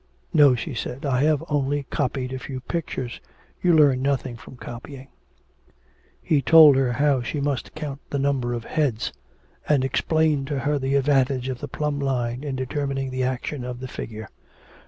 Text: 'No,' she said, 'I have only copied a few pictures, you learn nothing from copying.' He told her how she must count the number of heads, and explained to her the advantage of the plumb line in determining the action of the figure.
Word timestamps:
'No,' 0.33 0.55
she 0.55 0.73
said, 0.73 1.05
'I 1.05 1.21
have 1.25 1.43
only 1.47 1.83
copied 1.91 2.33
a 2.33 2.39
few 2.39 2.61
pictures, 2.61 3.21
you 3.61 3.71
learn 3.77 4.01
nothing 4.01 4.35
from 4.35 4.57
copying.' 4.57 5.09
He 6.23 6.41
told 6.41 6.75
her 6.75 6.93
how 6.93 7.21
she 7.21 7.39
must 7.39 7.75
count 7.75 8.01
the 8.09 8.17
number 8.17 8.55
of 8.55 8.63
heads, 8.63 9.13
and 9.69 9.85
explained 9.85 10.47
to 10.47 10.57
her 10.61 10.79
the 10.79 10.95
advantage 10.95 11.49
of 11.49 11.59
the 11.59 11.67
plumb 11.67 11.99
line 11.99 12.43
in 12.43 12.55
determining 12.55 13.11
the 13.11 13.21
action 13.21 13.63
of 13.63 13.79
the 13.79 13.87
figure. 13.87 14.27